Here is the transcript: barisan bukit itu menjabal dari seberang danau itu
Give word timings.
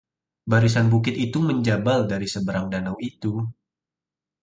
barisan 0.51 0.87
bukit 0.93 1.13
itu 1.25 1.37
menjabal 1.49 1.99
dari 2.11 2.25
seberang 2.33 2.65
danau 2.73 2.97
itu 3.09 3.33